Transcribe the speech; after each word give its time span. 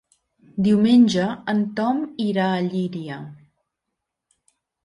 Diumenge 0.67 1.27
en 1.53 1.61
Tom 1.81 2.01
irà 2.31 2.49
a 2.57 2.65
Llíria. 2.71 3.21